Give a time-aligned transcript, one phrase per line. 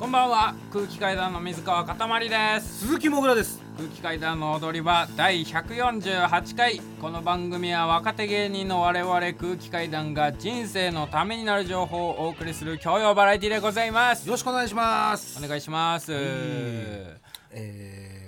[0.00, 0.54] こんばんは。
[0.72, 2.86] 空気階段の水川かたまりです。
[2.86, 3.60] 鈴木もぐらです。
[3.76, 6.80] 空気階段の踊り場第148回。
[7.02, 14.24] この番組は若手芸人の我々空気階段が人生のためになる情報をお送りする教養バラエティでございます。
[14.26, 15.38] よろしくお願いします。
[15.44, 16.10] お願いします。
[16.14, 17.18] え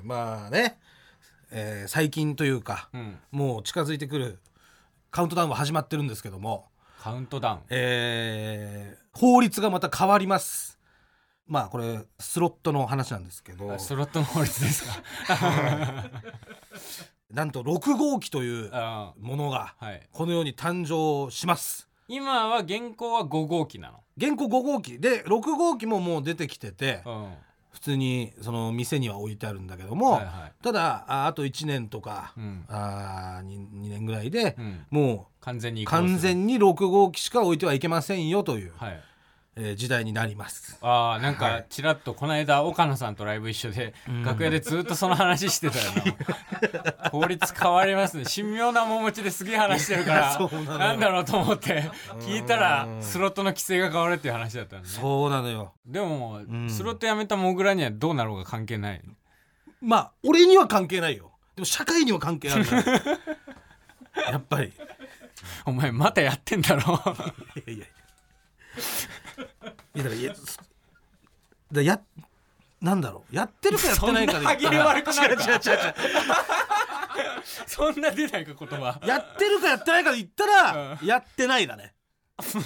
[0.05, 0.79] ー、まあね、
[1.51, 3.17] えー最近というか、うん。
[3.31, 4.41] もう近づいてくる
[5.11, 6.67] カウントダウンは始まってるんですけども、
[7.01, 7.59] カウントダウン。
[7.71, 10.79] えー法律がまた変わります
[11.53, 13.71] まあこれスロットの話なんですけど。
[13.71, 14.85] あスロットの法律です
[15.29, 16.11] か？
[17.31, 20.09] なんと6号機というあものがはい。
[20.13, 21.91] このように誕生します。
[22.09, 24.99] 今は現行は5号機な現行5号機。
[24.99, 27.37] で6号機ももう出てきてての
[27.71, 30.65] 普通にその店には置いてあるんだけども、はいはい。
[30.65, 32.65] ただああと1年とか、うん。
[32.71, 34.87] あ 2, 年ぐらいで、うん。
[34.89, 39.01] も完全に完全に6号機しか置いてはいけませんよという、はい
[39.55, 40.79] えー時代になります。
[40.81, 41.67] あーなんかはい。
[41.69, 43.93] ちらっとこの間岡野さんとライブ一緒で、
[44.25, 45.85] 楽屋でずっとその話してたよ
[47.03, 47.11] な。
[47.11, 48.25] 法律変わりますね。
[48.25, 55.75] 神妙な面持ちですげえ話してるからなんだろうと思って聞いたらスロットの規制が変わるっていう話だったんで、ね、そうなのよ。
[55.85, 56.71] でも、ん。
[56.71, 59.03] スロットやめたモグラにはどうなろうが関係ない。
[59.83, 61.31] まあ俺には関係ないよ。
[61.57, 62.65] でも社会には関係ある
[64.31, 64.73] やっぱり。
[65.67, 67.03] お前またやってんだろ。
[67.67, 67.87] いやいや
[69.95, 70.59] いやだからいやす
[71.71, 72.01] だや
[72.83, 73.35] なんだろう。
[73.35, 75.43] やってるかやってないかで言ったそんな歯切れら悪くなるか。
[77.67, 79.01] そんな出ないか言葉。
[79.07, 81.95] やってるかやってないかで言ったら、やってないだね。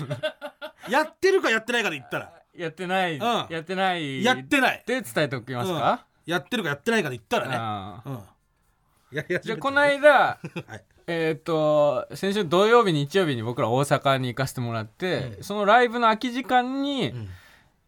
[0.89, 2.33] やってるかやってないかで言ったら。
[2.55, 3.20] やってない、ん。
[3.20, 4.25] やってない。
[4.25, 4.78] やってない。
[4.78, 8.11] って伝えておきますか、やってるかやってないかで言ったらね。
[8.11, 9.17] うん。
[9.17, 10.08] やり始めてじゃあこの間
[10.67, 17.29] はいえーっと先週土曜日日曜日に僕ら大阪に行かせてもらって、そのライブの空き時間にん。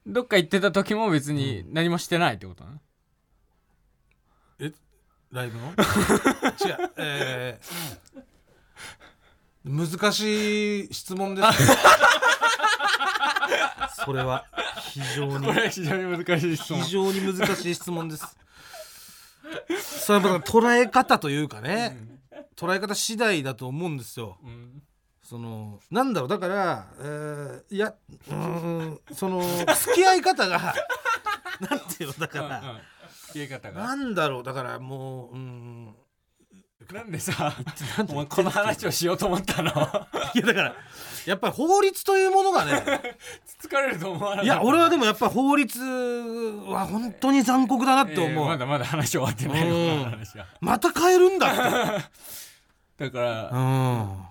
[0.07, 2.81] どっか行ってた時も別に何もしてないってことね、
[4.59, 4.73] え？
[5.31, 5.67] ライブの？
[6.65, 6.91] 違う。
[6.97, 11.77] えー、難しい質問ですね。
[14.03, 14.47] それは
[14.81, 15.47] 非常に。
[15.47, 16.83] これは非常に難しい質問。
[16.83, 18.37] 非常に難しい質問です。
[20.07, 21.99] それは捉え方というかね、
[22.57, 24.39] 捉え方次第だと思うんですよ。
[24.43, 24.83] うん
[25.23, 27.95] そのなんだろうだから、えーいや
[28.29, 30.75] うーんその付き合い方が
[31.61, 32.79] なんていうのだから、うん
[33.35, 33.83] 消え方が。
[33.89, 35.95] なんだろうだからもううん
[36.93, 37.55] なんでさ
[38.09, 39.71] お前この話をしようと思ったの？
[40.35, 40.75] いやだから
[41.27, 42.73] やっぱり法律というものがね
[43.63, 44.45] 疲れると思わなかった。
[44.45, 50.13] いや俺はでもやっぱ法律は本当に残酷だなって思う、えーまだまだ話終わってないの。
[50.61, 52.05] また変えるんだって。
[53.05, 54.25] だからうん。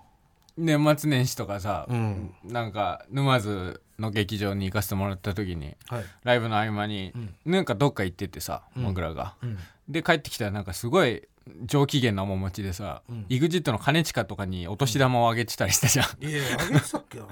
[0.57, 2.33] 年末年始とかさ、うん。
[2.43, 6.05] なんか沼津の劇場に行かせてもらった時にはい。
[6.23, 7.13] ライブの合間に、
[7.45, 9.59] なんかどっか行っててさモグラが、うん。
[9.87, 11.27] で帰ってきたらなんかすごい
[11.65, 13.25] 上機嫌な面持ちでさ、ん。
[13.29, 17.25] EXIT の兼近とかにお年玉をあげてたりしたじゃん、いやいやあげてたっけな。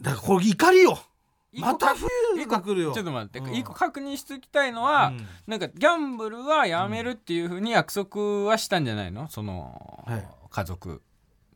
[0.00, 0.98] だからこれ怒りよ。
[1.54, 2.92] また冬が来るよ。
[2.92, 3.54] ちょっと待って、うん。
[3.54, 5.26] 一個確認しておきたいのは、うん。
[5.46, 9.28] なんかギャンブルはやめるっていうふうに約束はしたんじゃないの？
[9.28, 10.28] その、はい。
[10.50, 11.02] 家族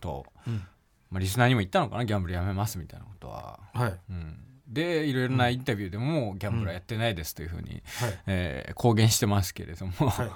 [0.01, 0.65] と、うん。
[1.11, 2.05] まあ、リスナーにも言ったのかな？
[2.05, 4.01] ギャンブルやめますみたいなことは、はい。
[4.11, 4.39] うん、
[4.73, 8.19] でいろいろなインタビューでもギャンブルはやってないですというふうに、はい。
[8.27, 10.31] えー公言してますけれども、はい。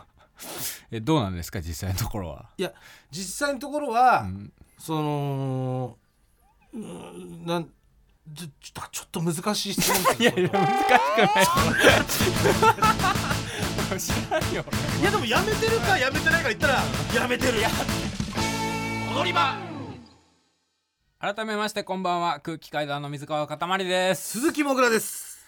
[0.96, 2.50] えどうなんですか実際のところは？
[2.58, 2.72] いや
[3.10, 4.52] 実際のところは、うん。
[4.78, 5.96] その
[6.74, 7.64] うーんなん
[8.34, 12.34] ちょちょっとちょっと難しい質問 いやいや難しく
[13.88, 14.00] ない。
[14.00, 14.64] 知らんよ
[15.00, 16.82] いやでもやめてるかやめてないか言ったら
[17.14, 17.54] やめてる。
[19.14, 19.65] 踊り場
[21.18, 22.40] 改めましてこんばんは。
[22.40, 24.38] 空気階段の水川かたまりです。
[24.38, 25.46] 鈴木もぐらです。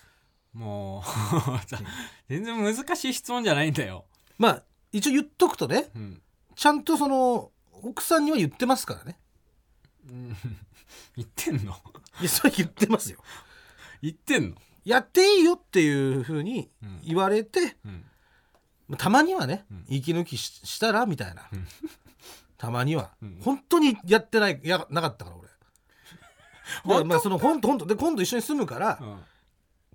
[0.55, 1.05] もう
[1.69, 1.79] さ
[2.27, 4.06] 全然難しい質問じゃないんだよ、
[4.39, 4.62] まあ
[4.93, 6.23] 一応言っとくとねうん、
[6.56, 7.53] ちゃんとその
[7.83, 9.19] 奥さんには言ってますからね。
[11.17, 11.77] 言ってんの？
[12.19, 13.23] いやそれ言ってますよ。
[14.00, 14.56] 言ってんの、
[14.87, 17.88] やっていいよっていうふうにうん言われて、う
[18.94, 19.85] ん、たまにはね、ん。
[19.87, 21.69] 息抜きししたらみたいな、ん。
[22.56, 23.38] たまには、ん。
[23.43, 25.48] 本当にやってないやなかったから俺。
[25.48, 25.48] だ
[26.85, 29.17] からまあその本当本当で今度一緒に住むから、うん。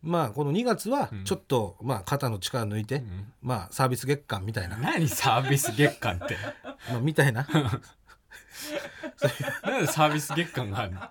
[0.01, 1.23] まあこの2月はん。
[1.23, 5.07] ちょっと、まあ肩の力抜いて、んまあサービス月間みたいな、何？
[5.07, 6.37] サービス月間って。
[6.91, 7.47] まあ、みたいな。
[9.63, 11.01] なんでサービス月間があるの？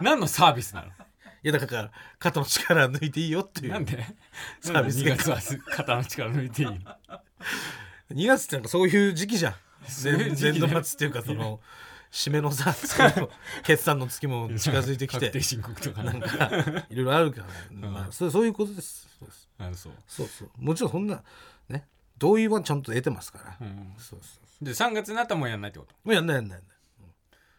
[0.00, 0.88] 何のサービスなの？
[0.88, 0.90] い
[1.42, 3.72] やだから肩の力抜いていいよっていう。
[3.72, 4.04] なんで？
[4.60, 5.38] サービス2月は
[5.70, 6.74] 肩の力抜いていいの
[8.10, 9.54] ？2月ってなんかそういう時期じゃん。
[9.86, 11.60] 年度末っていうかその
[12.10, 12.74] 締めのさ
[13.64, 16.28] 決算の月も近づいてきて確定申告とかなんか
[16.88, 19.08] いろいろあるから、まあ、そうそういうことです。
[19.18, 19.28] そう
[19.74, 20.50] そう、そうそう。
[20.56, 21.22] もちろんそんな
[21.68, 25.94] ね同意はちゃんと得てますから、うん、そうそうで3月になったらもうやんないってこと？
[26.04, 26.76] もうやんないやんないやんない。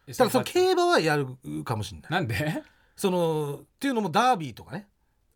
[0.07, 1.27] えただその3月競馬はやる
[1.63, 2.11] かもしれない。
[2.11, 2.63] なんで？
[2.95, 4.87] そのっていうのもダービーとかね。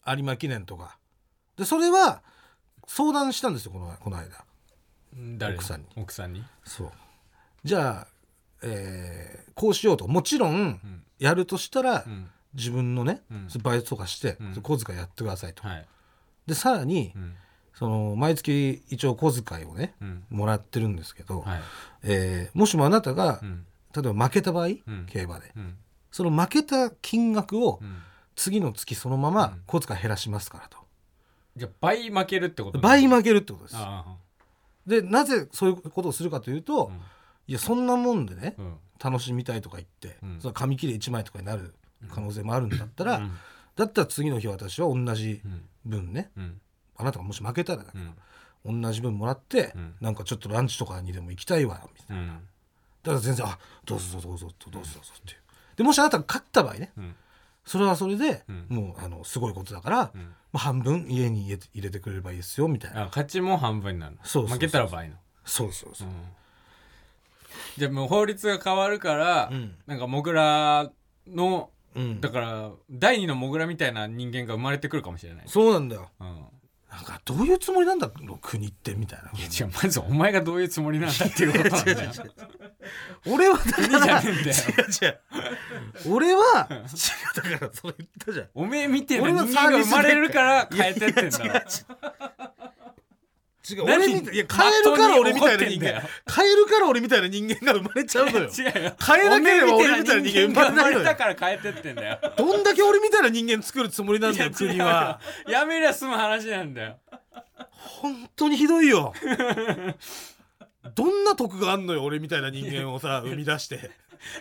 [0.05, 0.97] 有馬記念とか。
[1.55, 2.23] でそれは
[2.87, 4.43] 相談したんですよこのこの間。
[5.37, 5.87] 誰奥さんに。
[5.95, 6.91] 奥さんに、そう。
[7.63, 8.07] じゃあ、
[8.63, 10.07] えーこうしようと。
[10.07, 11.03] もちろんうん。
[11.19, 12.27] やるとしたら、うん。
[12.55, 13.21] 自分のね、
[13.61, 15.85] バイトとかして、小遣いやってくださいと、はい。
[16.47, 17.35] でさらに、うん。
[17.75, 20.23] その毎月一応小遣いをねうん。
[20.29, 21.61] もらってるんですけど、はい。
[22.03, 23.65] えーもしもあなたが、うん。
[23.95, 24.79] 例えば負けた場合、ん。
[25.07, 25.75] 競馬でうん。
[26.11, 27.97] その負けた金額をうん。
[28.35, 29.61] 次の月そのままうん。
[29.67, 30.77] 小遣い減らしますからと、
[31.55, 33.75] じゃあ倍負けるってこと倍負けるってことです。
[33.77, 34.05] あ
[34.87, 37.12] でなぜそういうことをするかというと、あ
[37.47, 38.65] いやそんなもんでねうん。
[38.65, 40.39] うん楽しみたいとか言って、うん。
[40.39, 41.73] その紙切れ1枚とかになる
[42.09, 43.31] 可能性もあるんだったら、うん。
[43.75, 46.61] だったら次の日私は同じうん分ねうん。
[46.95, 48.81] あなたがもし負けたらだけうん。
[48.81, 49.95] ど、同じ分もらって、うん。
[49.99, 52.23] なんかちょっとランチとかにでも行きたいわみたいな。
[52.23, 52.27] うん。
[52.29, 55.39] だから全然「あどうぞどうぞどうぞどうぞどうぞ」っていう。
[55.75, 57.15] でもしあなたが勝った場合ねうん。
[57.65, 58.65] それはそれで、うん。
[58.69, 60.21] もうあのすごいことだから、うん。
[60.21, 63.01] まあ、半分家に入れてくれればいいですよみたいな。
[63.01, 64.19] あ勝ちも半分になるの。
[64.23, 64.59] そうそうそう。
[64.59, 65.17] 負けたら倍の。
[65.43, 66.15] そうそうそう、うん
[67.77, 69.75] じゃあもう法律が変わるから、うん。
[69.87, 70.91] なんかモグラ
[71.27, 72.21] のうん。
[72.21, 76.09] だから第二のモグラみたいな人間が生まれてくるかもしれない、そうなんだよ。
[76.19, 76.27] うん、
[76.89, 79.31] なんかどういうつもりなんだこの国ってみたいな。
[79.31, 82.11] いや違うまずお前がどういうつもりなんだっていうことなんだよ。
[83.27, 84.57] 俺はだからゃねえんだよ。
[85.01, 85.19] 違う違う。
[86.13, 88.49] 俺は違うだからそれ言ったじゃん。
[88.53, 91.45] おめえみてえな俺は人間が生まれるから変えてってんだろ。
[91.45, 91.63] 違う
[93.85, 95.87] 何俺みたいいや変えるから俺みたいな人間
[96.35, 98.49] 変えるから俺みたいな人間が生まれちゃうのよ。
[98.49, 98.83] 違う。
[98.83, 100.73] よ変えなければ俺みたいな人間生まれないのよ。
[100.73, 102.19] おめえみたいな人間が生まれたから変えてってんだよ。
[102.35, 105.19] どんだけ俺みたいな人間作るつもりなんだよ国は。
[105.47, 106.97] やめりゃ済む話なんだよ。
[108.01, 109.13] 本当にひどいよ。
[110.95, 113.77] どんな得があんのよ俺みたいな人間をさ 生み出して。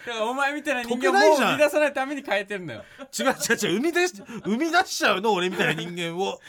[0.07, 2.85] だからお前みたいな人間を生み出さないために変えてんだよ。
[3.17, 4.15] 違う違う違う生み出し
[4.45, 6.41] 生み出しちゃうの俺みたいな人間を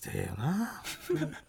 [0.00, 0.82] ひでえよな。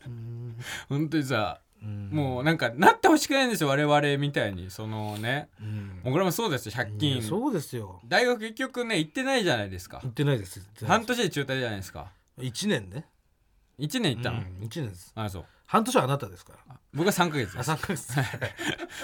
[0.05, 0.55] うん。
[0.89, 2.09] 本当にさうん。
[2.11, 4.69] もうなんかなってほしくないんですよ我々みたいに。
[4.69, 6.01] そのねうん。
[6.03, 8.01] もぐらもそうですよ借い金やそうですよ。
[8.07, 9.99] 大学結局ね行ってないじゃないですか。
[10.01, 10.61] 言ってないです。
[10.85, 12.11] 半年で中退じゃないですか。
[12.39, 13.05] 1年ね。
[13.79, 15.11] 1年行ったの、うん、1年です。
[15.15, 15.45] あそう。
[15.65, 16.75] 半年はあなたですから。
[16.93, 17.71] 僕は3ヶ月あです。
[17.71, 18.13] 3ヶ月。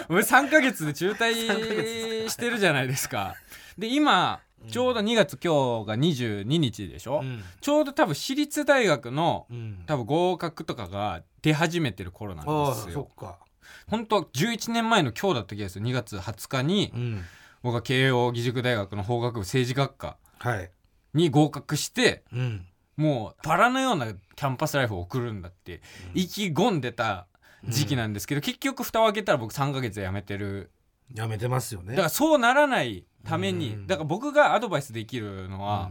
[0.09, 3.35] 俺3ヶ月で中退してるじゃないですか。
[3.77, 7.43] で今ちょうど2月今日が22日でしょ、うん。
[7.61, 9.83] ちょうど多分私立大学のうん。
[9.85, 12.93] 多分合格とかが出始めてる頃なんですよ。
[12.93, 13.39] そっか。
[13.87, 15.85] 本当11年前の今日だった気がする。
[15.85, 17.23] 2月20日にうん。
[17.63, 20.71] 僕は慶応義塾大学の法学部政治学科はい。
[21.13, 22.65] に合格してうん。
[22.97, 25.81] もうバラのようなキャンパスライフを送るんだって
[26.13, 27.27] 意気込んでた
[27.67, 30.71] 時期なんですけど、結局蓋を開けたら僕3ヶ月で辞めてる
[31.13, 31.91] やめてますよね。
[31.91, 33.87] だからそうならないために、うん。
[33.87, 35.89] だから僕がアドバイスできるのは、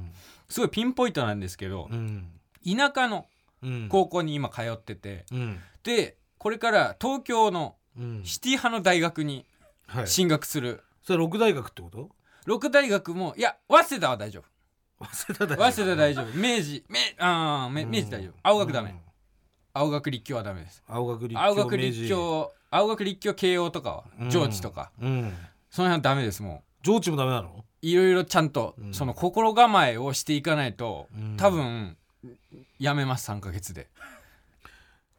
[0.48, 2.30] すごいピンポイントなんですけどう、ん。
[2.64, 3.26] 田舎の
[3.62, 3.88] うん。
[3.88, 5.58] 高校に今通ってて、うん。
[5.82, 8.22] でこれから東京のうん。
[8.24, 9.46] シティ派の大学に
[9.86, 10.06] はい。
[10.06, 12.10] 進学する、それ六大学ってこと？
[12.44, 15.04] 六大学もいや早稲田は大丈夫。
[15.12, 16.36] 早稲田大早稲田大丈夫。
[16.36, 16.84] 明治。
[16.88, 18.32] 明あ明治大丈夫。
[18.42, 18.98] 青学ダメ、うん。
[19.72, 20.82] 青学立教はダメです。
[20.86, 24.30] 青学立教青学立教慶応とかはうん。
[24.30, 25.32] 上智とか、うん。
[25.70, 26.86] その辺はダメですもう。
[26.86, 27.64] 上智もダメなの？
[27.82, 28.94] いろいろちゃんとうん。
[28.94, 31.36] その心構えをしていかないと、うん。
[31.36, 31.96] 多分
[32.78, 33.88] やめます3ヶ月で。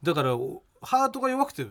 [0.03, 1.65] だからおハートが弱くて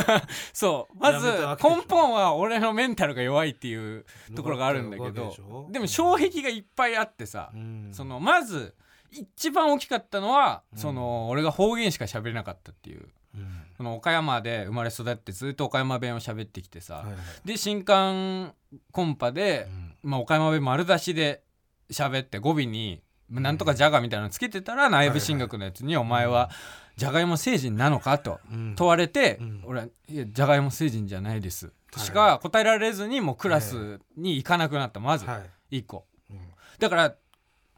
[0.54, 0.96] そう。
[0.98, 1.26] まず
[1.62, 7.90] 根本は俺のメンタルが弱いっていうところがあるんだけどでも障壁がいっぱいあってさ、うん。
[7.92, 8.74] そのまず
[9.20, 10.78] 一番大きかったのは、うん。
[10.78, 13.08] その俺が方言しか喋れなかったっていう。
[13.34, 13.48] うん。
[13.76, 17.16] その岡山で生まれ育ってずっと岡山弁を喋ってきてさ、はいはい。
[17.44, 18.54] で新刊
[18.92, 19.68] コンパで
[20.02, 20.10] う、ん。
[20.10, 21.42] まあ、岡山弁丸出しで
[21.90, 26.50] 喋って語尾に「なんとかじゃが」みたいなのつけてたら内部進学のやつに「お前は
[26.96, 28.40] じゃがいも星人なのか?」と。
[28.50, 28.74] うん。
[28.76, 29.62] 問われてうん。
[29.66, 35.00] 俺は「いやじゃがいも星人じゃないです」としはか答えられずにもうクラスに行かなくなった。
[35.00, 36.06] まずはい1個。
[36.30, 36.38] うん。
[36.78, 37.14] だから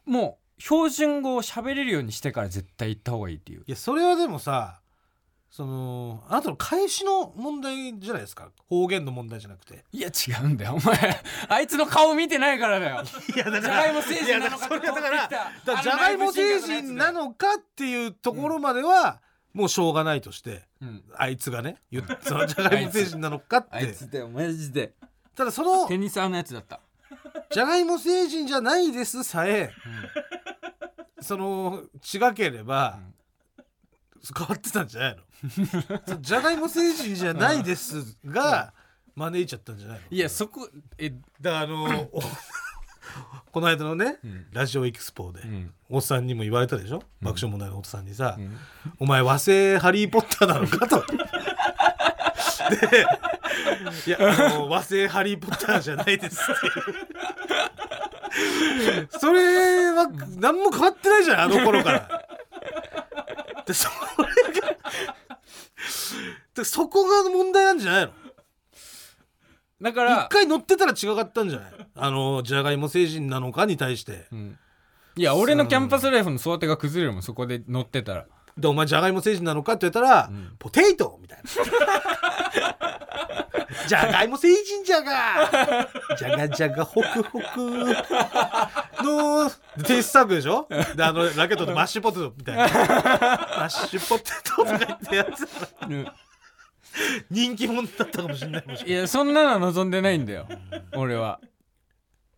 [0.05, 3.63] もう標準語を喋れるようにしてから絶対行った方がいいっていう。
[3.65, 4.81] いやそれはでもさ
[5.49, 8.51] そのあなたの返しの問題じゃないですか？
[8.67, 9.83] 方言の問題じゃなくて。
[9.91, 10.75] いや違うんだよ。
[10.75, 13.03] お前あいつの顔見てないからだよ。
[13.35, 19.21] いやだじゃがいも星人なのかだからじゃがいも星人なのかっていうところまでは、
[19.53, 21.03] もうしょうがないとしてうん。
[21.17, 24.93] あいつがね言っそのじゃがいも星人なのかっあいてつだよマジで。
[25.35, 26.79] ただそのテニサーのやつだった。
[27.49, 29.71] じゃがいも星人じゃないですさえ
[31.21, 31.83] その
[32.13, 32.99] 違ければ、
[34.37, 36.17] 変わってたんじゃないの？
[36.21, 38.73] じゃがいも星人じゃないですが
[39.15, 40.03] 招いちゃったんじゃないの？
[40.09, 41.09] いやそこえ
[41.41, 42.21] だからあのお
[43.51, 44.45] この間のね、うん。
[44.51, 45.73] ラジオエクスポで、うん。
[45.89, 48.57] おっさんにも言われたでしょ、爆笑問題のおっさんにさ、うん。
[48.99, 51.03] お前和製ハリー・ポッターなのかと。
[52.69, 53.05] で
[54.05, 56.51] いやあの和製ハリー・ポッターじゃないですって
[59.19, 62.25] それは何も変わってないじゃんあの頃から。
[63.65, 64.77] でそれが
[66.55, 68.11] でそこが問題なんじゃないの？
[69.81, 71.71] だから一回乗ってたら違かったんじゃない？
[71.95, 74.27] あのじゃがいも星人なのかに対して。
[74.31, 74.57] うん。
[75.15, 78.25] いや俺のキャンパスライフの育てが崩れるもんそこで乗ってたら。
[78.57, 80.55] でお前じゃがいも星人なのかって言ったら、ん。
[80.59, 81.49] ポテイトみたいな
[83.87, 85.87] じゃがいも星人じゃが。
[86.17, 87.45] じゃがじゃがホクホク。
[89.03, 89.49] の
[89.85, 90.67] テイストサークルでしょ？
[90.95, 92.63] であのラケットとマッシュポテトみたいな。
[92.63, 92.69] マ
[93.65, 95.47] ッシュポテトとか言ってやつ
[97.29, 98.91] 人気者だったかもしれないもしい。
[98.91, 100.47] やそんなの望んでないんだよ。
[100.93, 101.39] 俺は。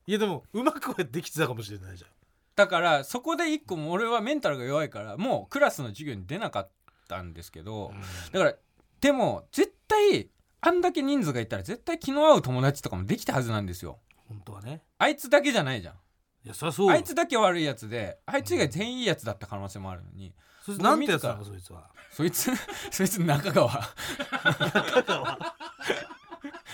[0.08, 2.10] いやでもうまくはできてたかもしれないじゃん。
[2.56, 6.70] だからそこで一個も俺はメンタルが弱いからもうクラスの授業に出なかっ
[7.08, 7.94] たんですけど、
[8.34, 8.54] だから
[9.00, 10.30] でも絶対
[10.62, 14.00] あんだけ人数がいたら絶対気の合う友達とかもできたはずなんですよ。
[14.28, 14.84] 本当はね。
[15.00, 15.96] あいつだけじゃないじゃん。
[16.44, 16.94] いやそりゃそうよ。
[16.94, 20.34] あいつだけ悪いやつであいつ以外全員いいやつだった可能性もあるのに。
[20.66, 21.44] そいつなんてやつなの？
[21.46, 21.90] そいつは。
[22.12, 22.52] そいつ
[22.92, 23.72] そいつ中川。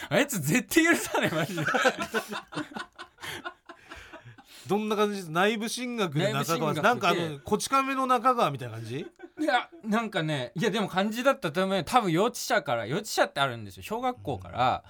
[0.09, 1.65] あいつ絶対許さないマジで
[4.67, 5.17] どんな感じ？
[5.17, 6.75] です内部進学で中川内部進学。
[6.75, 9.05] でなんかあのこち亀の中川みたいな感じ？
[9.39, 13.83] いやなんかねいやでも漢字だったため多分幼稚舎から幼稚舎ってあるんですよ。
[13.83, 14.83] 小学校から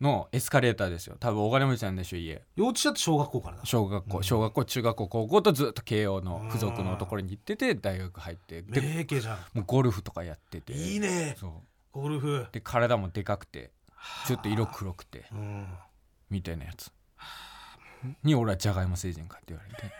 [0.00, 1.16] のエスカレーターですよ。
[1.18, 2.42] 多分大金持ちなんでしょ家。
[2.56, 3.64] 幼稚舎って小学校からだ。
[3.64, 9.38] 小学校小学校中学校高校とずっと慶応の付属のところに行ってて大学入ってで名家じゃん。
[9.54, 10.74] もうゴルフとかやってて。
[10.74, 11.36] いいね。
[11.40, 11.50] そう。
[11.92, 12.46] ゴルフ。
[12.52, 13.70] で体もでかくて
[14.26, 15.24] ちょっと色黒くて。
[15.32, 15.66] うん。
[16.28, 16.90] みたいなやつ
[18.22, 19.92] に俺はじゃがいも星人かって言われて。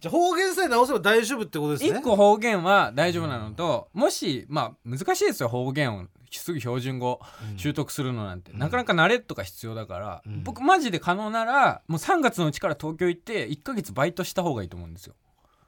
[0.00, 1.98] じゃあ方言さえ直せば大丈夫ってことですね。
[1.98, 6.06] 一個方言は大丈夫なのともしまあ難しいですよ方言を。
[6.30, 7.20] すぐ標準語
[7.52, 7.58] うん。
[7.58, 10.42] 習得するのなんて、うんなかなか慣れとか必要だから、うん。
[10.42, 15.14] 僕マジで可能ならもう3月のうちから東京行って1ヶ月バイトした方がいいと思うんですよ。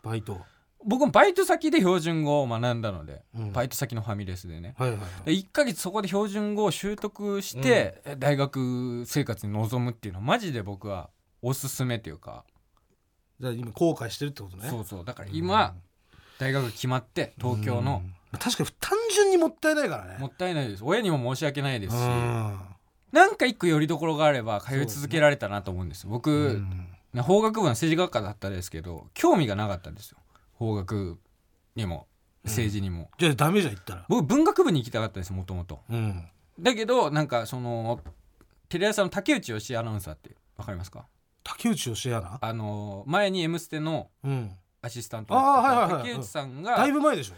[0.02, 0.40] バイト
[0.86, 3.52] 僕もバイト先で標準語を学んだので、うん。
[3.52, 4.74] バイト先のファミレスでね。
[4.78, 5.08] はいはいはい。
[5.26, 11.10] で1ヶ月そこで標準語を習得して、大学生活に臨むっていうのはマジで僕は
[11.42, 12.44] おすすめっていうか、
[13.40, 14.68] じゃあ今後悔してるってことね。
[14.68, 15.04] そうそう。
[15.04, 15.74] だから今、
[16.38, 18.02] 大学決まって東京の、
[18.32, 18.38] うん。
[18.38, 20.18] 確かに単純にもったいないからね。
[20.18, 20.84] もったいないです。
[20.84, 22.58] 親にも申し訳ないですし、うん。
[23.12, 26.06] なんか一個寄り所があれば通い続けられたなと思うんです。
[26.06, 26.12] ね。
[27.22, 30.18] 法学部の政治学科だったんですけど興味がなかったんですよ
[30.58, 31.18] 法学
[31.74, 32.06] にも
[32.44, 34.06] 政治にも、じゃあダメじゃん言ったら。
[34.08, 36.28] 僕文学部に行きたかったですもともとうん。
[36.58, 38.00] だけどなんかその
[38.68, 41.06] テレ朝の竹内義アナウンサーってわかりますか？
[41.44, 42.38] 竹内義アナ？
[42.40, 44.50] あの前に「M ステ」のうん。
[44.82, 47.34] アシスタントあーはいはいはい竹内さんがだいぶ前でしょ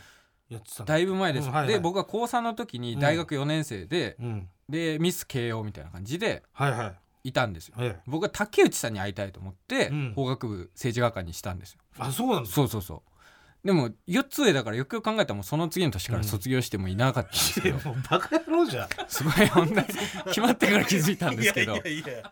[0.51, 0.87] やってたの。
[0.87, 1.73] だいぶ前です、うんはいはい。
[1.73, 4.49] で僕は高3の時に大学4年生で、うん。
[4.69, 6.95] でミス慶応みたいな感じではいはい
[7.29, 7.75] いたんですよ。
[7.77, 10.13] はい僕は竹内さんに会いたいと思って、うん。
[10.15, 11.81] 法学部政治学科にしたんですよ。
[11.99, 13.67] あそうなんだそうそうそう。
[13.67, 18.89] でも4つ上だからよくよく考えたらもうその次の年から卒業してもいなかったんですけど、うバカ野郎じゃん。
[19.09, 19.85] すごい本題
[20.27, 21.77] 決まってから気づいたんですけど。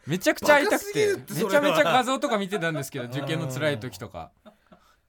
[0.07, 4.31] めちゃくちゃ会いたくてめちゃめちゃ画像とか見てたんですけど受験の辛い時とか。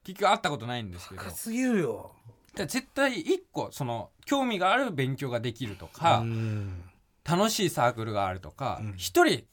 [0.03, 1.21] 結局会ったことないんですけど。
[1.21, 2.11] バカすぎるよ。
[2.55, 6.83] で絶対1個その興味がある勉強ができるとか、うん。
[7.23, 8.93] 楽しいサークルがあるとかうん。
[8.95, 9.43] 一、人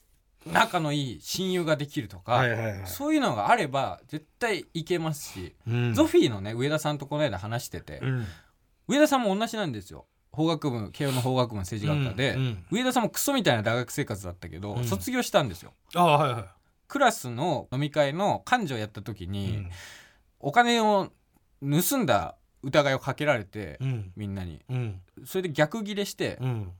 [0.47, 2.87] 仲のいい親友ができるとか、はいはいはい。
[2.87, 5.95] そういうのがあれば絶対いけますし、うん。
[5.95, 8.27] ゾフィーのね上田さんとこの間話してて、うん。
[8.89, 10.07] 上田さんも同じなんですよ。
[10.33, 12.67] 法学部慶応の法学部の政治学科で、うんうん。
[12.71, 14.85] 上田さんもクソみたいな大学生活だったけど、うん。
[14.85, 15.73] 卒業したんですよ。
[15.95, 16.45] あはいはい。
[16.89, 19.71] クラスの飲み会の幹事をやった時に、うん。
[20.41, 21.11] お金を
[21.63, 24.13] 盗んだ疑いをかけられて、うん。
[24.17, 24.61] みんなに。
[24.69, 25.01] うん。
[25.25, 26.73] それで逆ギレして、うん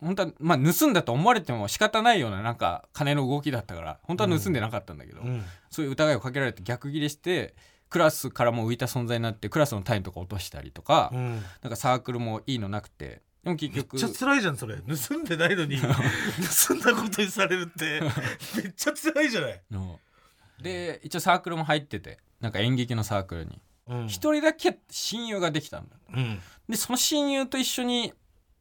[0.00, 5.44] 本当はまあ盗んだと思われても仕方ないようななんか金の動きだったから本当は盗んでなかったんだけど、うん。
[5.70, 7.54] そういう疑いをかけられて逆ギレして
[7.90, 11.42] クラスからも浮いた存在になってクラスの単位とか落としたりとか、うん。
[11.62, 14.76] なんかサークルもいいのなくてでも結めっ局ちゃ辛いじゃんそれ。
[14.76, 18.00] 盗んでないのに 盗んだことにされるって
[18.62, 19.62] めっちゃ辛いじゃない。
[19.70, 20.00] の
[20.62, 23.60] で一応サークルも入っててなんか演劇のサークルに。
[23.88, 24.06] うん。
[24.06, 26.40] 一人だけ親友ができたんだうん。
[26.68, 28.12] でその親友と一緒に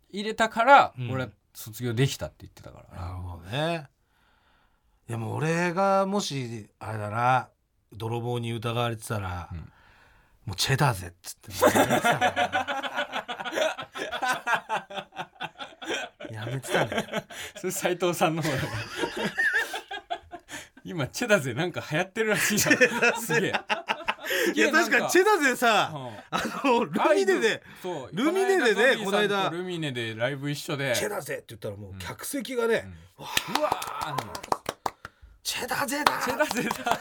[0.10, 1.12] 入れたから、うん。
[1.12, 3.88] 俺は卒業できたって言ってたからなるほどね。
[5.10, 7.50] いやもう俺がもしあれだな
[7.94, 9.72] 泥棒に疑われてたら、うん。
[10.46, 11.52] もうチェだぜっつって
[16.34, 17.26] やめてたね。
[17.58, 18.50] それ斎藤さんの方
[20.84, 22.78] 今チェだぜなんか流行ってるらしいじゃん。
[23.22, 23.54] すげえ。
[24.54, 26.92] いや確かにチェだぜさ、うんあのル。
[27.16, 27.64] ミネで
[28.14, 30.94] ルミネでねこの間ルミネでライブ一緒で。
[30.96, 32.00] チェだぜって言ったらもううん。
[32.00, 33.22] 客席がね、う
[33.62, 34.16] わー。
[35.44, 36.22] チェだぜだ。
[36.24, 36.98] チェだぜだ。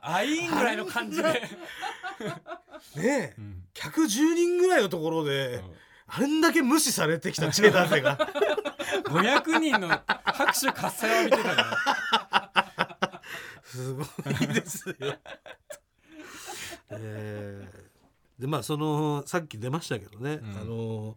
[0.00, 1.40] あいいんぐらいの感じで、ね
[2.96, 3.62] えうん。
[3.72, 5.62] 客10人ぐらいのところで、うん。
[6.08, 8.18] あんだけ無視されてきたチェだぜが。
[9.04, 13.22] 500人の拍手喝采を見てたから。
[13.64, 14.06] すごい
[14.48, 14.94] ですよ。
[17.02, 18.42] えー。
[18.42, 20.56] でまあそのさっき出ましたけどね、うん。
[20.60, 21.16] あの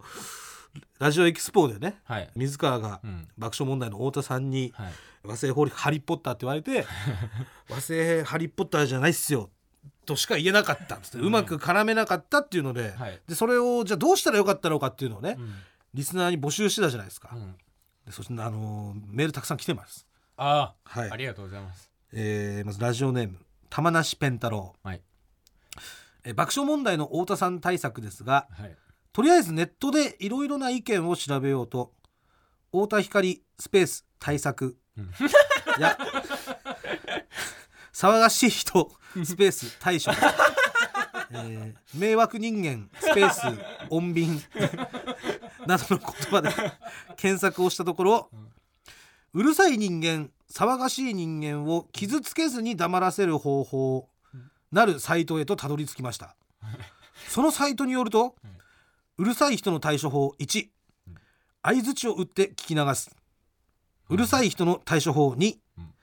[0.98, 3.28] ラジオエキスポでねはい、水川がうん。
[3.38, 4.92] 爆笑問題の太田さんにはい、
[5.24, 6.86] 「和製ハリー・ポッター」って言われて
[7.70, 9.50] 「和製ハリー・ポッターじゃないっすよ」
[10.06, 11.26] としか言えなかったっつって、うん。
[11.26, 13.20] うまく絡めなかったっていうので,、はい。
[13.26, 15.54] でそれをじゃあどうしたらよかったのかっていうのをね、うん。
[15.94, 17.56] リスナーに募集してたじゃないですか、うん。
[18.04, 20.06] でそしてあのメールたくさん来てます。
[20.36, 21.10] ああ、はい。
[21.10, 21.90] ありがとうございます。
[22.12, 23.38] えーまずラジオネーム
[23.68, 25.02] 玉梨ペン太郎、はい
[26.26, 28.76] えー爆笑問題の太田さん対策ですがはい。
[29.12, 31.92] とりあえずネットでいろいろな意見を調べようと
[32.72, 34.76] 太田光スペース対策。
[34.98, 35.10] うん。
[35.80, 35.96] や
[37.92, 38.92] 騒がしい人
[39.24, 43.40] スペース対処、えー迷惑人間スペース
[43.90, 44.42] 穏便。
[45.66, 46.50] などの言葉で
[47.16, 48.30] 検索をしたところ、
[49.32, 54.08] うるさい人間騒がしい人間を傷つけずに黙らせる方法
[54.72, 56.36] なるサイトへとたどり着きました。
[57.28, 58.34] そのサイトによると、
[59.18, 60.68] うるさい人の対処法1
[61.62, 63.16] 相づちを打って聞き流す。
[64.08, 65.94] うるさい人の対処法2うん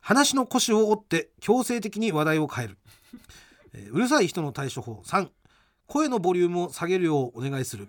[0.00, 2.78] 話の腰を折って強制的に話題を変える。
[3.72, 5.28] えーうるさい人の対処法3
[5.86, 7.88] 声のボリュームを下げるようお願いする。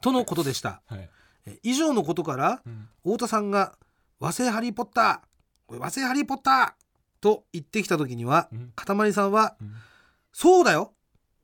[0.00, 0.82] とのことでした。
[0.86, 1.08] はい。
[1.46, 2.88] えー以上のことからうん。
[3.04, 3.76] 太田さんが
[4.20, 6.72] 「和製ハリー・ポッター和製ハリー・ポッター!」
[7.22, 8.72] と言ってきた時にはうん。
[8.76, 9.74] かたまりさんはうん
[10.34, 10.92] 「そうだよ。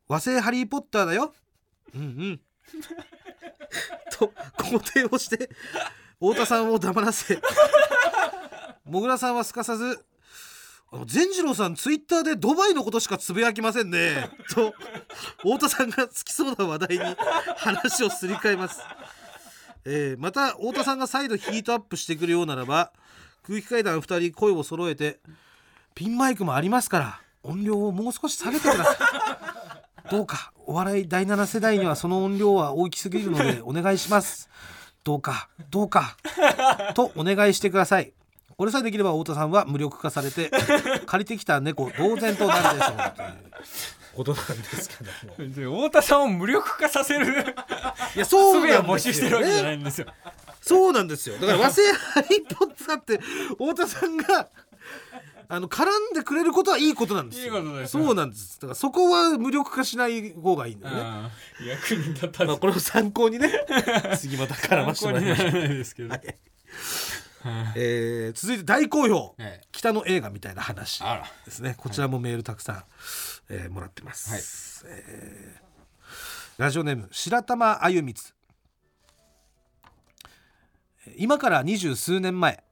[0.09, 1.33] 和製ハリー・ポッターだよ。
[1.95, 2.41] うんうん」
[4.19, 5.49] と肯定をして
[6.21, 7.41] 太田さんを黙らせ
[8.85, 10.05] もぐらさんはすかさず
[10.91, 14.75] 「あの善次郎さんツイッターでドバイのことしかつぶやきませんね」 と
[15.39, 17.17] 太田さんが好きそうな話題に
[17.57, 18.81] 話をすり替えます。
[19.85, 22.93] えーまた太田さんが再度ヒートアップしてくるようならば
[23.47, 25.21] 空気階段2人声を揃えて
[25.99, 28.97] ピンマイクもありますから音量をもう少し下げてください。
[30.13, 34.49] どうかお笑い第7世代にはその音量は大きすぎるのでお願いします。
[35.03, 36.17] どうかどうか
[36.95, 38.13] とお願いしてください。
[38.57, 40.53] これさえできれば太田さんは無力化されて
[41.07, 44.25] 借りてきた猫同然となるでしょう。
[44.25, 45.81] ということなんですけども。
[45.81, 47.57] で太田さんを無力化させる
[48.15, 49.13] いやそうなんですよ。
[49.13, 50.07] 集してるわけじゃなねいんですよ。
[50.61, 51.39] そうなんですよ。
[51.39, 54.49] だから和製ハリー・ポッターって太田さんが
[55.51, 57.47] あの絡んでくれることはいいことなんですよ。
[57.47, 58.57] いいことですよそうなんです。
[58.61, 61.31] だからそこは無力化しない方がいいんだよね、
[61.67, 62.45] 役に立たず。
[62.45, 63.51] まあ、これを参考にね
[64.19, 66.37] 次また絡ましてもらいましょう、参考にならないですけど、はい。
[67.77, 69.35] えー続いて大好評。
[69.39, 71.31] はい北の映画みたいな話あら。
[71.47, 71.75] ですね。
[71.79, 72.85] こちらもメールたくさん、
[73.49, 75.69] えーもらってます、えー
[76.61, 78.35] ラジオネーム白玉あゆみつ。
[81.17, 82.63] 今から二十数年前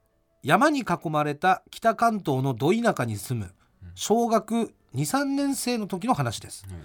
[0.47, 3.51] 山に囲まれた北関東のど田舎に住む
[3.95, 6.83] 小学23年生の時の話です、うん。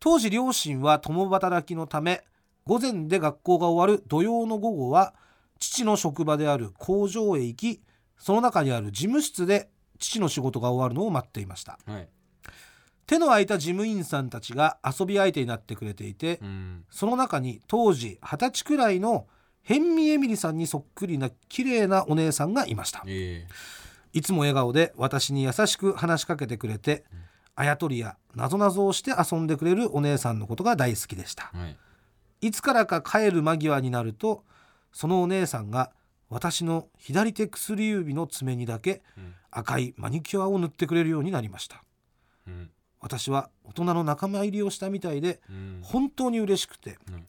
[0.00, 2.24] 当時両親は共働きのため
[2.66, 5.14] 午前で学校が終わる土曜の午後は
[5.60, 7.80] 父の職場である工場へ行き
[8.18, 9.68] その中にある事務室で
[10.00, 11.78] 父の仕事が終わるのを待っていました。
[11.86, 12.08] はい。
[13.06, 16.84] 手の空いた事務員さんたちが遊び相手になってくれていて、うん。
[16.90, 19.28] その中に当時二十歳くらいの
[19.62, 23.02] 辺見エミリさんにそっくりな綺麗なお姉さんがいました。
[23.06, 23.46] え
[24.12, 27.04] いつも笑顔で私に優しく話しかけてくれて、
[27.54, 31.50] あやとりやなぞなぞをして遊んでくれるお姉さんのことが大好きでした。
[31.54, 31.76] えはい。
[32.42, 34.44] いつからか帰る間際になると
[34.92, 35.92] そのお姉さんが
[36.28, 39.34] 私の左手薬指の爪にだけうん。
[39.54, 41.82] 赤いマニキュアを塗ってくれるようになりました。
[42.46, 42.70] うん。
[43.00, 45.80] 私は大人の仲間入りをしたみたいでうん。
[45.82, 47.21] 本当に嬉しくてうん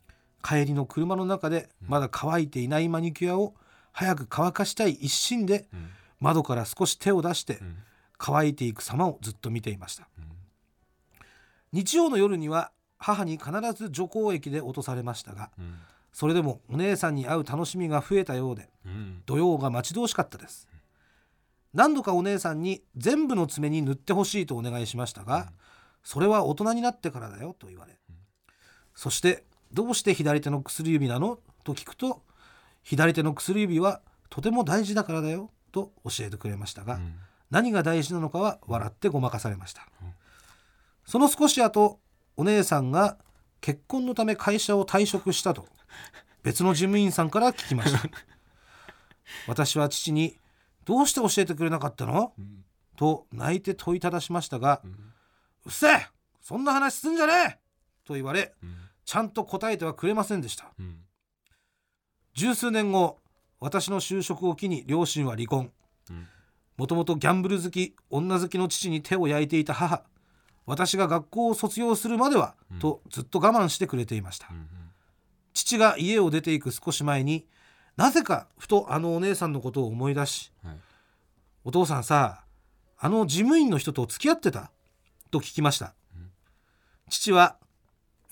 [0.44, 3.56] 帰りの車の中でまだ乾いていないマニキュアを
[3.92, 5.90] 早く乾かしたい一心でうん。
[6.20, 7.78] 窓から少し手を出してうん。
[8.18, 10.08] 乾いていく様をずっと見ていました。
[11.72, 15.76] 日曜の夜には母に必ず除光液で落とされましたがうん。
[16.12, 19.24] それでもお姉さんに会う楽しみが増えたようでうん。
[19.26, 20.68] 土曜が待ち遠しかったです。
[21.74, 25.52] 何度かお姉さんに全部の爪に塗ってほしいとお願いしましたが、
[26.04, 27.98] それは大人になってからだよと言われ、
[28.94, 31.40] そしてどうして左手の薬指なの？
[31.64, 32.22] と聞くと
[32.84, 37.16] 左手の薬指はとても大事だからだよと教えてくれましたが、うん。
[37.50, 40.14] 何が大事なのかは笑ってごまかされました、うん。
[41.06, 42.00] その少し後
[42.38, 43.18] お姉さんが
[43.62, 45.68] 結婚のため会社を退職したと
[46.44, 48.10] 別の事務員さんから聞きました。
[49.48, 50.38] 私は父に
[50.86, 52.34] 「どうして教えてくれなかったの?
[52.38, 54.92] うん」と泣いて問いただしましたがうん
[55.66, 56.08] 「うっせえ
[56.42, 57.60] そんな話すんじゃねえ!」
[58.06, 60.72] と言われうんちゃんと答えてはくれませんでした。
[60.80, 60.98] うん。
[62.34, 63.20] 十数年後
[63.60, 65.72] 私の就職を機に両親は離婚。
[66.10, 66.28] うん。
[66.78, 70.04] もともとギャンブル好き女好きの父に手を焼いていた母。
[70.66, 72.80] 私が学校を卒業するまでは、うん。
[72.80, 74.68] とずっと我慢してくれていました、うん。
[75.54, 77.46] 父が家を出ていく少し前に
[77.98, 80.78] なぜかふとあのお姉さんのことを思い出しはい
[81.66, 82.44] 「お父さんさ
[82.98, 84.72] あの事務員の人と付き合ってた?」
[85.32, 86.32] と聞きました、うん。
[87.10, 87.58] 父は「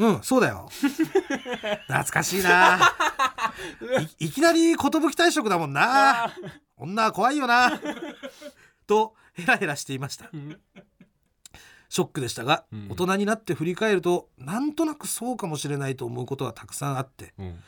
[0.01, 0.69] うんそうだよ。
[1.87, 2.79] 懐かしいな。
[4.19, 6.33] いいきなり寿退職だもんな。
[6.77, 7.79] 女は怖いよな。
[8.87, 10.29] とヘラヘラしていました。
[10.33, 10.59] うん。
[11.89, 12.87] ショックでしたが、うん。
[12.89, 17.59] 大人になって振り返るとなんとなくそうかもしれないと思うことはたくさんあってうん。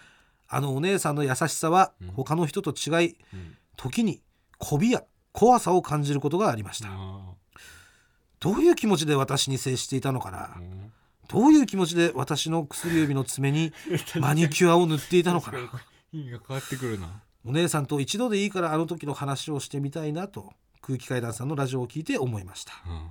[0.48, 2.08] あのお姉さんの優しさはうん。
[2.12, 3.58] 他の人と違い、うん。
[3.76, 4.22] 時に
[4.60, 7.34] 媚びや怖さを感じることがありました、あ
[8.39, 10.62] どういう気持ちで私に接していたのかな、
[11.34, 13.74] どういう気持ちで私の薬指の爪に
[14.19, 15.60] マニキュアを塗っていたのかな？
[16.13, 17.22] 意味が変わってくるな。
[17.46, 22.74] お姉さんと一度でいいからあの時の話をしてみたいなと空気階段さんのラジオを聞いて思いました。
[22.88, 23.08] うん。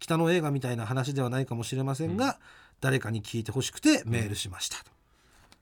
[0.00, 2.40] 北の映画みたいな話ではないかもしれませんが、
[2.80, 4.90] 誰かに聞いてほしくてメールしましたと、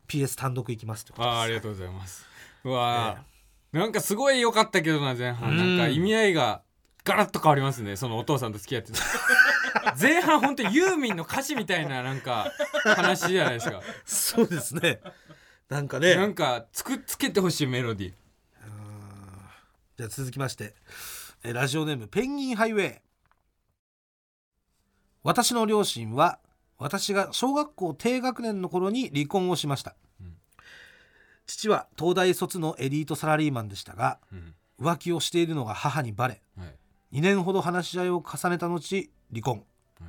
[0.09, 2.27] PS 単独いきますってことですあーありがとうございます。
[2.65, 3.79] うわー。
[3.79, 5.55] なんかすごい良かったけどな前半。
[5.57, 6.63] なんか意味合いが
[7.05, 7.97] ガラッと変わりますね。
[7.97, 8.99] そのお父さんと付き合ってた
[10.01, 12.53] 前半本当にユーミンの歌詞みたいななんか
[12.85, 13.83] 話じゃないですか。
[14.05, 15.01] そうですね。
[15.69, 16.17] なんかね。
[16.17, 18.13] なんかつくつけてほしいメロディー。
[19.99, 20.75] じゃあ続きまして。
[21.43, 22.99] えーラジオネームペンギンハイウェイ。
[25.23, 26.39] 私の両親は
[26.79, 30.35] 私が小学校低学年の頃に離婚をしました、うん。
[31.47, 34.55] 父は東大卒のエリートサラリーマンでしたがうん。
[34.81, 36.43] 浮気をしているのが母にバレ。
[36.57, 37.19] はい。
[37.19, 39.65] 2年ほど話し合いを重ねた後離婚、
[40.01, 40.07] うん。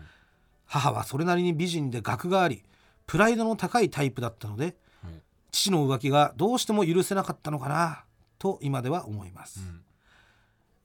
[0.66, 2.64] 母はそれなりに美人で学があり
[3.08, 4.64] プライドの高いタイプだったので
[5.04, 5.14] はい
[5.52, 8.06] 父の浮気がどうしても許せなかったのかな
[8.40, 9.60] と今では思います、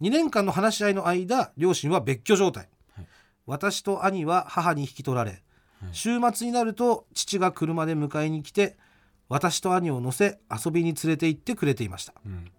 [0.01, 3.07] 2年間の話し合いの間両親は別居状態、はい。
[3.47, 5.41] 私と兄は母に引き取られ、はい。
[5.93, 8.77] 週末になると父が車で迎えに来て
[9.29, 12.13] 私と兄を乗せ遊びに連れて行ってくれていました。
[12.27, 12.51] うん。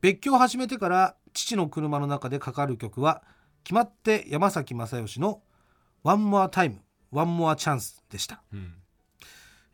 [0.00, 3.22] 別居を始めてから父の車の中でかかる曲は
[3.66, 5.42] 決まって山崎正義の
[6.04, 6.76] 「One More Time
[7.10, 8.40] One More Chance」でした。
[8.52, 8.74] うん。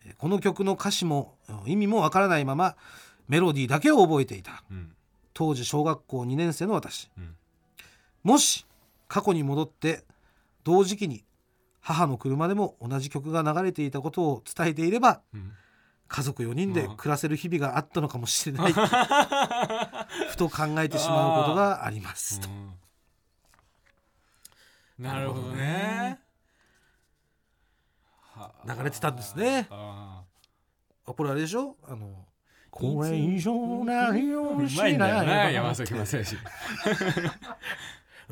[0.07, 2.75] えーこの曲の歌詞もうん意味もわからないまま
[3.29, 4.65] メロディーだけを覚えていた。
[4.71, 4.97] うん。
[5.35, 7.11] 当時小学校2年生の私。
[7.19, 7.37] うん。
[8.23, 8.65] もし
[9.09, 10.07] 過去に戻って
[10.65, 11.27] 同時期に
[11.83, 15.53] 母の車でも同じ曲が流れていたことを伝えていればうん。
[16.09, 16.97] 家族4人でうん。
[16.97, 18.73] 暮らせる日々があったのかもしれない。
[20.33, 22.41] ふと考えてしまうことがあります。
[22.41, 22.73] とうん
[24.99, 26.19] なるほどね。
[28.35, 28.75] はあ。
[28.75, 29.67] 流れてたんですね。
[29.71, 30.23] あ
[31.07, 31.77] あこれあれでしょ？
[31.85, 32.27] あの
[32.71, 33.53] これ以上
[33.85, 36.37] 何をしーうまいな山崎正義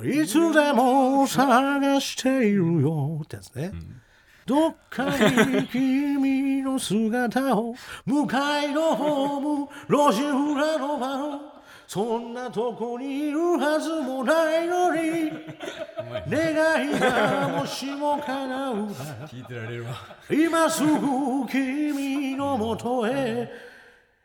[0.02, 4.00] いつでも探しているよってやつね、ん。
[4.46, 7.74] どっかに君の姿を
[8.06, 11.49] 向かいのホーム路地裏の窓
[11.92, 15.32] そんなとこにいるはずもないのに
[16.30, 18.76] 願いがもしも叶う。
[18.76, 19.90] なら聞いてられるわ。
[20.30, 23.52] 今すぐ君のもとへ。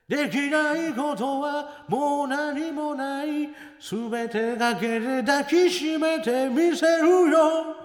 [0.08, 3.50] できないことはもう何もない。
[3.80, 7.76] すべてだけで抱きしめてみせるよ。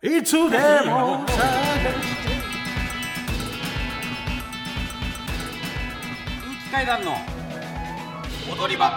[0.00, 1.92] いつでも探して。
[6.40, 7.31] 空気階段の
[8.62, 8.92] 踊り場。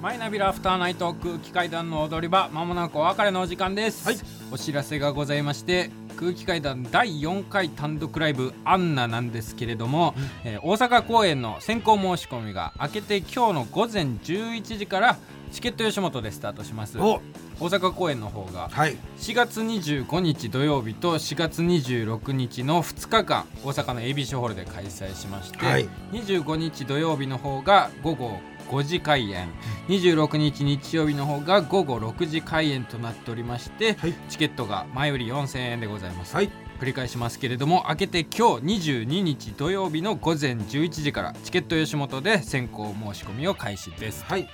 [0.00, 2.48] マイナビラフターナイト空気階段の踊り場。
[2.50, 4.16] まもなくお別れのお時間です、はい。
[4.50, 15.18] お知らせがございまして空気階段第4回単独ライブ「アンナ」なんですけれども、えー大阪公演の先行申し込みが明けて今日の午前11時から
[15.52, 16.98] チケット吉本でスタートします。
[16.98, 17.20] 大
[17.60, 18.96] お阪公演の方がはい。
[19.18, 25.88] 4月25日土曜日と4月26日の2日間大阪の ABC ホールで開催しまして、はい。
[26.12, 28.38] 25日土曜日の方が午後
[28.70, 29.48] 5時開演
[29.88, 34.14] 26日日曜日の方が午後6時開演となっておりまして、はい。
[34.28, 36.50] チケットが前売り4000円でございます、はい。
[36.80, 44.48] 繰り返しますけれども明けて今日22日土曜日の午前11時からチケット吉本で先行申し込みを開始です、はい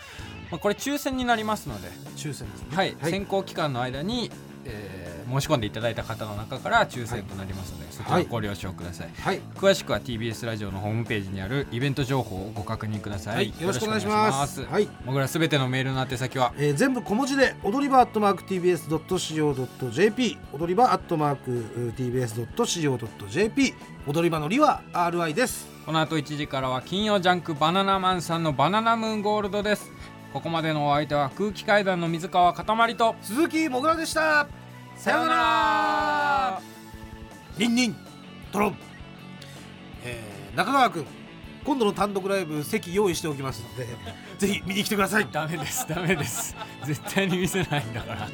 [0.50, 2.68] まあ、これ抽選になりますので抽選ですね。
[2.72, 3.10] はい、はい。
[3.10, 4.30] 選考期間の間に、
[4.64, 9.40] えー申し込んでいただいた方の中から抽選となりますので、そちらをご了承ください、はい。
[9.56, 13.48] 詳しくは TBS ラジオのホームページにあるイベント情報をご確認ください、はい。
[13.48, 14.64] よろしくお願いします。
[14.64, 14.88] はい。
[15.04, 16.54] もぐらすべてのメールの宛先は？
[16.56, 23.74] えー全部小文字で踊り場アットマーク TBS.CO.JP 踊り場アットマークう TBS.CO.JP
[24.06, 25.66] 踊り場のりは RI です。
[25.84, 29.90] この後1時からは金曜ジャンクバナナマンさんのバナナムーンゴールドです
[30.36, 34.46] ここまでのお相手は空気階段の水川かたまりと鈴木もぐらでした。
[34.94, 36.60] さようなら。
[37.56, 37.96] ニンニン
[38.52, 38.76] トロン、
[40.04, 41.06] えー、中川君
[41.64, 43.86] 今度の単独ライブ席用意しておきますので
[44.36, 45.28] ぜひ見に来てください。
[45.32, 46.54] ダメですダメです。
[46.84, 48.28] 絶対に見せないんだから